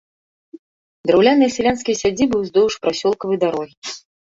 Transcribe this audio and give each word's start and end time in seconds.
Драўляныя 1.11 1.55
сялянскія 1.57 1.95
сядзібы 2.03 2.35
ўздоўж 2.43 2.73
прасёлкавай 2.87 3.37
дарогі. 3.49 3.75